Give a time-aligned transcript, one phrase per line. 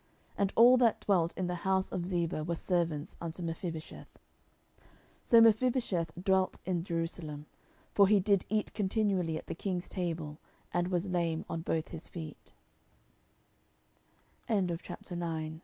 [0.35, 4.07] And all that dwelt in the house of Ziba were servants unto Mephibosheth.
[4.17, 4.87] 10:009:013
[5.21, 7.45] So Mephibosheth dwelt in Jerusalem:
[7.93, 10.39] for he did eat continually at the king's table;
[10.73, 12.35] and was lame on both his fee